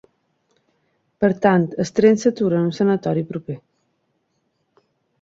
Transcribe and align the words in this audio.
Per 1.25 1.29
tant, 1.43 1.69
el 1.85 1.93
tren 2.01 2.19
s'atura 2.23 2.59
en 2.63 2.67
un 2.73 2.75
sanatori 2.81 3.27
proper. 3.31 3.63